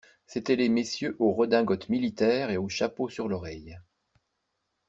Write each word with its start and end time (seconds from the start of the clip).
C'étaient 0.25 0.55
les 0.55 0.67
messieurs 0.67 1.15
aux 1.19 1.31
redingotes 1.31 1.89
militaires 1.89 2.49
et 2.49 2.57
aux 2.57 2.69
chapeaux 2.69 3.07
sur 3.07 3.27
l'oreille. 3.27 3.79